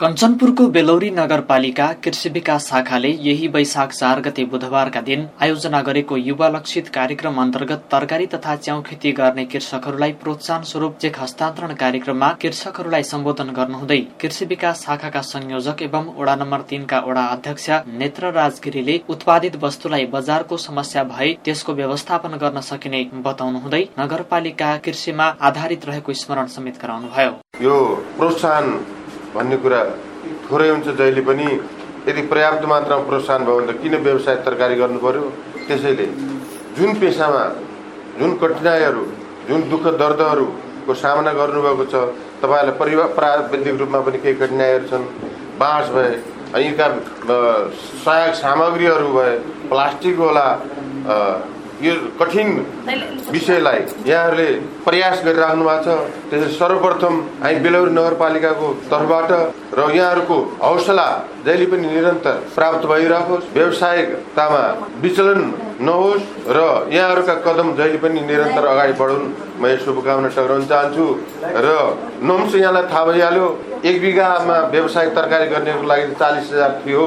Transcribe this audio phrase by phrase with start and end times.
[0.00, 6.48] कञ्चनपुरको बेलौरी नगरपालिका कृषि विकास शाखाले यही वैशाख चार गते बुधबारका दिन आयोजना गरेको युवा
[6.48, 13.02] लक्षित कार्यक्रम अन्तर्गत तरकारी तथा च्याउ खेती गर्ने कृषकहरूलाई प्रोत्साहन स्वरूप चेक हस्तान्तरण कार्यक्रममा कृषकहरूलाई
[13.12, 17.70] सम्बोधन गर्नुहुँदै कृषि विकास शाखाका संयोजक एवं वडा नम्बर तीनका वडा अध्यक्ष
[18.00, 25.88] नेत्र राजगिरीले उत्पादित वस्तुलाई बजारको समस्या भए त्यसको व्यवस्थापन गर्न सकिने बताउनुहुँदै नगरपालिका कृषिमा आधारित
[25.88, 27.32] रहेको स्मरण समेत गराउनुभयो।
[29.34, 29.80] भन्ने कुरा
[30.44, 31.46] थोरै हुन्छ जहिले पनि।
[32.08, 35.22] यदि पर्याप्त मात्रामा प्रोत्साहन भयो भने त किन व्यवसाय तरकारी गर्नु पर्यो?
[35.66, 36.06] त्यसैले
[36.76, 37.44] जुन पेसामा
[38.18, 39.04] जुन कठिनाइहरू
[39.48, 41.94] जुन दुःख दर्दहरूको सामना गर्नुभएको छ
[42.42, 45.04] तपाईँहरूलाई परिवार प्राविधिक रूपमा पनि केही कठिनाइहरू छन्।
[45.58, 46.12] बाँस भए
[46.64, 46.86] यीका
[48.04, 49.32] सहायक सामग्रीहरू भए
[49.70, 50.46] प्लास्टिक होला
[51.82, 52.48] यो कठिन
[53.34, 54.46] विषयलाई यहाँहरूले
[54.86, 59.30] प्रयास गरिराख्नु भएको छ। त्यसै सर्वप्रथम हामी बेलौरी नगरपालिकाको तर्फबाट
[59.74, 61.06] र यहाँहरूको हौसला
[61.46, 64.62] जहिले पनि निरन्तर प्राप्त भइरहोस् व्यावसायिकतामा
[65.02, 65.40] विचलन
[65.80, 66.58] नहोस् र
[66.94, 69.26] यहाँहरूका कदम जहिले पनि निरन्तर अगाडि बढुन्।
[69.60, 71.06] म यो शुभकामना टक्राउन चाहन्छु
[71.64, 71.68] र
[72.22, 73.46] नम्स यहाँलाई थाहा भइहाल्यो
[73.84, 77.04] एक बिघामा व्यवसायिक तरकारी गर्नेको लागि चालिस हजार थियो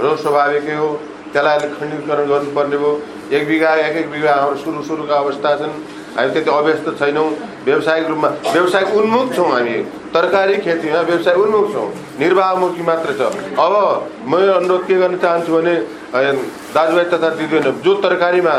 [0.00, 0.88] र स्वाभाविकै हो।
[1.32, 2.92] त्यसलाई अहिले खण्डीकरण गर्नुपर्ने भयो।
[3.32, 5.74] एक बिघा एक एक बिघा हाम्रो सुरु सुरुका अवस्था छन्।
[6.16, 7.28] हामी त्यति अभ्यस्त छैनौँ।
[7.66, 9.76] व्यावसायिक रूपमा व्यवसायिक उन्मुख छौँ हामी।
[10.14, 11.88] तरकारी खेतीमा व्यवसाय उन्मुख छौँ।
[12.20, 13.20] निर्वाहमुखी मात्र छ।
[13.58, 13.74] अब
[14.24, 15.74] म अनुरोध के गर्न चाहन्छु भने
[16.74, 18.54] दाजुभाइ तथा दिदीबहिनी जो तरकारीमा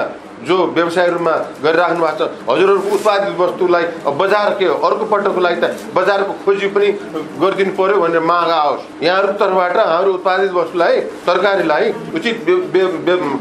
[0.45, 1.31] जो व्यवसाय रूपमा
[1.63, 3.85] गरिराख्नु भएको छ हजुरहरूको उत्पादित वस्तुलाई
[4.17, 6.87] बजार के हो अर्को पटकको लागि त बजारको खोजी पनि
[7.41, 12.35] गरिदिनु पर्यो भनेर माग आओस्। यहाँहरूको तर्फबाट हाम्रो उत्पादित वस्तुलाई तरकारीलाई उचित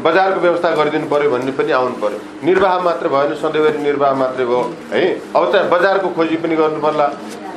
[0.03, 4.61] बजारको व्यवस्था गरिदिनु पर्यो भन्ने पनि आउनु पर्यो। निर्वाह मात्र भएन सधैँभरि निर्वाह मात्रै भयो
[4.91, 7.07] है। अब चाहिँ बजारको खोजी पनि गर्नु पर्ला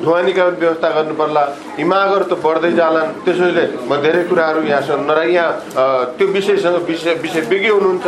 [0.02, 1.42] ढुवानीका व्यवस्था गर्नु पर्ला।
[1.78, 5.50] यी मागहरू त बढ्दै जालान्। त्यसैले म धेरै कुराहरू यहाँसँग नरा यहाँ
[6.16, 8.06] त्यो विषयसँग विषय विषयविज्ञ हुनुहुन्छ।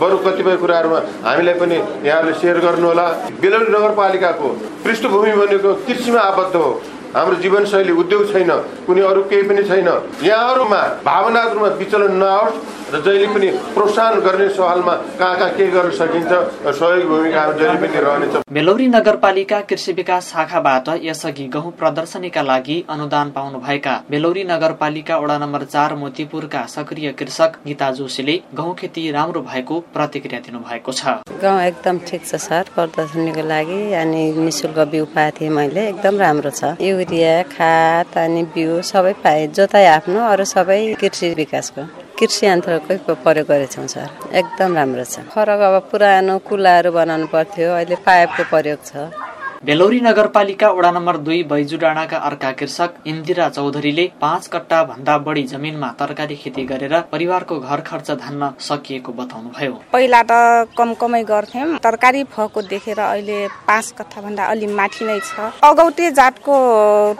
[0.00, 3.06] बरु कतिपय कुराहरूमा हामीलाई पनि यहाँहरूले सेयर गर्नुहोला।
[3.40, 4.48] बेलौरी नगरपालिकाको
[4.84, 6.70] पृष्ठभूमि भनेको कृषिमा आबद्ध हो।
[7.08, 8.50] हाम्रो जीवनशैली उद्योग छैन
[8.86, 9.88] कुनै अरू केही पनि छैन।
[10.22, 12.56] यहाँहरूमा भावनाहरूमा विचलन नआओस्।
[12.88, 16.30] र जहिले पनि प्रोत्साहन गर्ने सवालमा कहाँ कहाँ के गर्न सकिन्छ
[16.78, 23.30] सहयोग भूमिका जहिले पनि रहनेछ। बेलौरी नगरपालिका कृषि विकास शाखाबाट यसअघि गहुँ प्रदर्शनीका लागि अनुदान
[23.30, 29.40] पाउनु भएका बेलौरी नगरपालिका वडा नम्बर चार मोतीपुरका सक्रिय कृषक गीता जोशीले गहुँ खेती राम्रो
[29.42, 35.40] भएको प्रतिक्रिया दिनुभएको छ। गाउँ एकदम ठिक छ सर प्रदर्शनीको लागि अनि निशुल्क बिउ पाएको
[35.40, 40.82] थिएँ मैले एकदम राम्रो छ। युरिया खाद अनि बिउ सबै पाएँ जोताइ आफ्नो अरू सबै
[41.00, 44.08] कृषि विकासको। कृषि यन्त्रकै प्रयोग गरेछौँ सर।
[44.40, 49.27] एकदम राम्रो छ। फरक अब पुरानो कुलाहरू बनाउनु पर्थ्यो। अहिले पाइपको प्रयोग छ।
[49.66, 55.42] बेलौरी नगरपालिका वडा नम्बर दुई बैजु डाँडाका अर्का कृषक इन्दिरा चौधरीले पाँच कट्टा भन्दा बढी
[55.44, 61.22] जमिनमा तरकारी खेती गरेर परिवारको घर खर्च धान्न सकिएको बताउनु भयो पहिला त कम कमै
[61.30, 66.54] गर्थ्यौँ। तरकारी भएको देखेर अहिले पाँच कट्ठा भन्दा अलि माथि नै छ। अगौटे जातको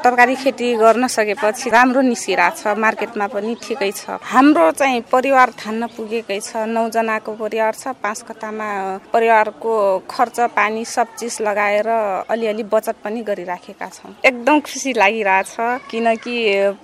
[0.04, 5.86] तरकारी खेती गर्न सकेपछि राम्रो निस्किरहेको छ मार्केटमा पनि ठिकै छ। हाम्रो चाहिँ परिवार थान्न
[5.96, 8.70] पुगेकै छ। नौजनाको परिवार छ। पाँच कट्टामा
[9.12, 9.74] परिवारको
[10.06, 11.90] खर्च पानी सब चिज लगाएर
[12.30, 15.56] अलिअलि बचत पनि गरिराखेका छौँ। एकदम खुसी लागिरहेछ
[15.90, 16.36] किनकि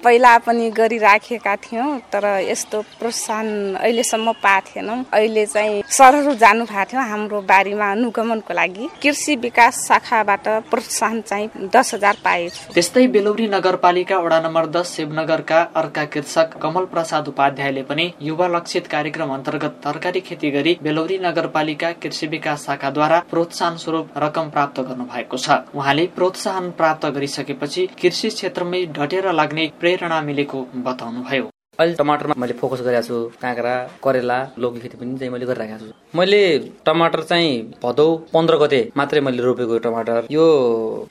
[0.04, 6.84] पहिला पनि गरिराखेका थियौँ तर यस्तो प्रोत्साहन अहिलेसम्म पाएको थिएनौँ। अहिले चाहिँ सरहरू जानु भएको
[6.90, 13.46] थियो हाम्रो बारीमा अनुगमनको लागि। कृषि विकास शाखाबाट प्रोत्साहन चाहिँ दस हजार पाएछु। त्यस्तै बेलौरी
[13.48, 19.80] नगरपालिका वडा नम्बर दस शिवनगरका अर्का कृषक कमल प्रसाद उपाध्यायले पनि युवा लक्षित कार्यक्रम अन्तर्गत
[19.84, 25.42] तरकारी खेती गरी बेलौरी नगरपालिका कृषि विकास शाखाद्वारा प्रोत्साहन स्वरूप रकम प्राप्त गर्नु भएको भएको
[25.42, 32.54] छ। उहाँले प्रोत्साहन प्राप्त गरिसकेपछि कृषि क्षेत्रमै डटेर लाग्ने प्रेरणा मिलेको बताउनुभयो। अहिले टमाटरमा मैले
[32.54, 33.74] फोकस गरेको छु काँक्रा
[34.04, 36.42] करेला लौकी खेती पनि चाहिँ मैले गरिरहेको छु। मैले
[36.86, 40.44] टमाटर चाहिँ भदौ पन्ध्र गते मात्रै मैले रोपेको टमाटर। यो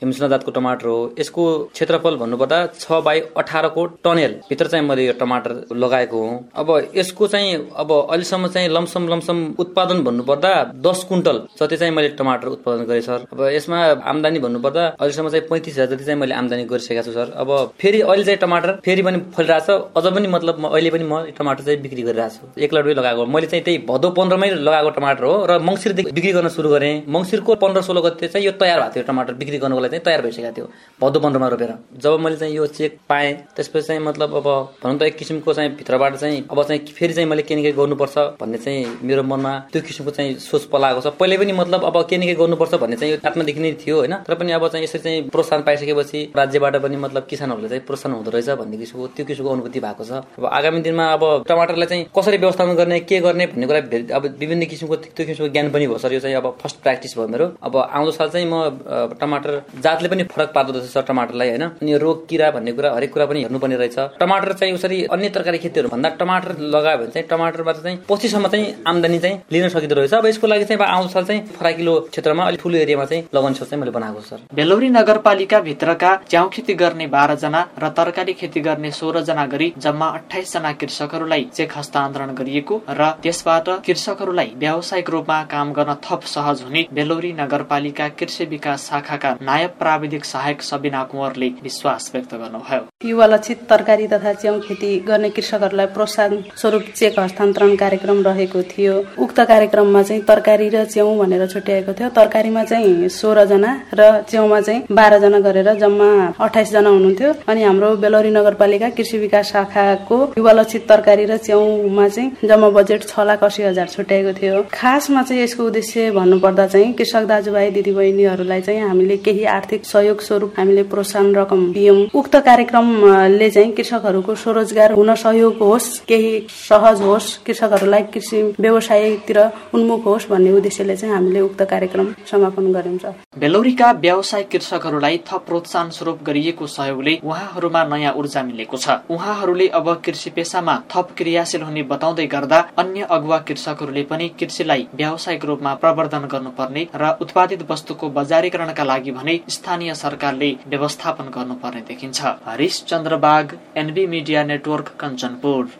[0.01, 1.43] हिमसुना जातको टमाटर हो। यसको
[1.73, 7.27] क्षेत्रफल भन्नुपर्दा छ बाई अठारको टनेल भित्र चाहिँ मैले यो टमाटर लगाएको हुँ। अब यसको
[7.27, 10.53] चाहिँ अब अहिलेसम्म चाहिँ लमसम लमसम उत्पादन भन्नुपर्दा
[10.87, 13.79] दस कुन्टल जति चाहिँ मैले टमाटर उत्पादन गरेँ सर। अब यसमा
[14.13, 17.51] आमदानी भन्नुपर्दा अहिलेसम्म चाहिँ पैँतिस हजार जति चाहिँ मैले आमदानी गरिसकेको छु सर। अब
[17.81, 21.63] फेरि अहिले चाहिँ टमाटर फेरि पनि फलिरहेको छ अझ पनि मतलब अहिले पनि म टमाटर
[21.63, 25.35] चाहिँ बिक्री गरिरहेको छु। एक रुपियाँ लगाएको मैले चाहिँ त्यही भदौ पन्ध्रमै लगाएको टमाटर हो
[25.49, 29.03] र मङ्सिरदेखि बिक्री गर्न सुरु गरेँ। मङ्सिरको पन्ध्र सोह्र गते चाहिँ यो तयार भएको थियो
[29.07, 30.67] टमाटर बिक्री गर्नुको लागि चाहिँ तयार भइसकेको थियो
[31.01, 31.71] भदौ पन्ध्रमा रोपेर।
[32.03, 34.47] जब मैले चाहिँ यो चेक पाएँ त्यसपछि चाहिँ मतलब अब
[34.83, 37.71] भनौँ त एक किसिमको चाहिँ भित्रबाट चाहिँ अब चाहिँ फेरि चाहिँ मैले के न के
[37.73, 41.97] गर्नुपर्छ भन्ने चाहिँ मेरो मनमा त्यो किसिमको चाहिँ सोच पलाएको छ। पहिले पनि मतलब अब
[42.09, 44.13] के न के गर्नुपर्छ भन्ने चाहिँ आत्मादेखि नै थियो होइन?
[44.27, 48.31] तर पनि अब चाहिँ यसरी चाहिँ प्रोत्साहन पाइसकेपछि राज्यबाट पनि मतलब किसानहरूले चाहिँ प्रोत्साहन हुँदो
[48.31, 52.37] रहेछ भन्ने किसिमको त्यो किसिमको अनुभूति भएको छ। अब आगामी दिनमा अब टमाटरलाई चाहिँ कसरी
[52.37, 56.13] व्यवस्थापन गर्ने के गर्ने भन्ने कुरा अब विभिन्न किसिमको त्यो किसिमको ज्ञान पनि भयो। सर
[56.13, 60.23] यो चाहिँ अब फर्स्ट प्र्याक्टिस भयो मेरो। अब आउँदो साल चाहिँ म टमाटर जातले पनि
[60.27, 61.63] फरक पार्दो रहेछ सर टमाटरलाई होइन?
[61.79, 65.57] अनि रोग किरा भन्ने कुरा हरेक कुरा पनि हेर्नुपर्ने रहेछ। टमाटर चाहिँ उसरी अन्य तरकारी
[65.57, 70.13] खेतीहरू भन्दा टमाटर लगायो भने चाहिँ टमाटरबाट चाहिँ पछिसम्म चाहिँ आम्दानी चाहिँ लिन सकिँदो रहेछ।
[70.13, 73.55] अब यसको लागि चाहिँ अब आउँदो साल चाहिँ फराकिलो क्षेत्रमा अलिक ठुलो एरियामा चाहिँ लगाउने
[73.55, 78.61] सोच चाहिँ मैले बनाएको सर। बेलौरी नगरपालिका भित्रका च्याउ खेती गर्ने बाह्रजना र तरकारी खेती
[78.61, 85.71] गर्ने सोह्रजना गरी जम्मा अठाइसजना कृषकहरूलाई चेक हस्तान्तरण गरिएको र त्यसबाट कृषकहरूलाई व्यावसायिक रूपमा काम
[85.73, 92.09] गर्न थप सहज हुने बेलौरी नगरपालिका कृषि विकास शाखाका नायब प्राविधिक सहायक सबिना कुँवरले विश्वास
[92.13, 98.21] व्यक्त गर्नुभयो। युवा लक्षित तरकारी तथा च्याउ खेती गर्ने कृषकहरूलाई प्रोत्साहन स्वरूप चेक हस्तान्तरण कार्यक्रम
[98.25, 104.09] रहेको थियो। उक्त कार्यक्रममा चाहिँ तरकारी र च्याउ भनेर छुट्याएको थियो। तरकारीमा चाहिँ सोह्रजना र
[104.31, 106.09] च्याउमा चाहिँ बाह्रजना गरेर जम्मा
[106.47, 112.49] अठाइसजना हुनुहुन्थ्यो। अनि हाम्रो बेलौरी नगरपालिका कृषि विकास शाखाको युवा लक्षित तरकारी र च्याउमा चाहिँ
[112.49, 117.25] जम्मा बजेट छ लाख अस्सी हजार छुट्याएको थियो। खासमा चाहिँ यसको उद्देश्य भन्नुपर्दा चाहिँ कृषक
[117.25, 123.71] दाजुभाइ दिदीबहिनीहरूलाई चाहिँ हामीले केही आर्थिक सहयोग स्वरूप हामीले प्रोत्साहन रकम दियौँ उक्त कार्यक्रमले चाहिँ
[123.71, 129.39] कृषकहरूको स्वरोजगार हुन सहयोग होस् केही सहज होस् कृषकहरूलाई कृषि व्यवसायतिर
[129.73, 135.89] उन्मुख होस् भन्ने उद्देश्यले चाहिँ हामीले उक्त कार्यक्रम समापन गरेका बेलौरीका व्यावसायिक कृषकहरूलाई थप प्रोत्साहन
[135.89, 141.83] स्वरूप गरिएको सहयोगले उहाँहरूमा नयाँ ऊर्जा मिलेको छ। उहाँहरूले अब कृषि पेसामा थप क्रियाशील हुने
[141.83, 148.83] बताउँदै गर्दा अन्य अगुवा कृषकहरूले पनि कृषिलाई व्यावसायिक रूपमा प्रवर्धन गर्नुपर्ने र उत्पादित वस्तुको बजारीकरणका
[148.83, 155.73] लागि भने स्थानीय सरकारले व्यवस्थापन गर्नुपर्ने देखिन्छ। Harish Chandrabag NB media network Kanchanpur.